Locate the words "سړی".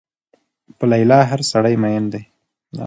1.51-1.75